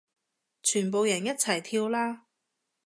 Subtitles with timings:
[0.63, 2.25] 全部人一齊跳啦